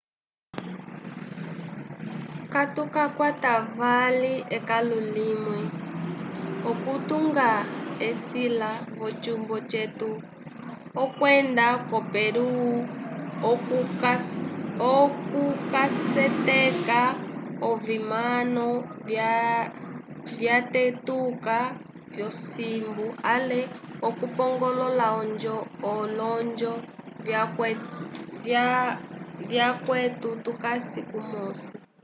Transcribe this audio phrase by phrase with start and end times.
[2.53, 5.59] katukakwata vali ekãlu limwe
[6.69, 7.49] okutunga
[8.07, 10.11] esĩla v'ocumbo cetu
[11.03, 12.49] okwenda ko peru
[15.41, 17.01] okukaseteka
[17.69, 18.67] ovimano
[20.39, 21.57] vyatetuka
[22.13, 23.59] vyosimbu ale
[24.07, 25.07] okupongolola
[25.95, 26.73] olonjo
[29.53, 31.71] vyakwetu tukasi kumosi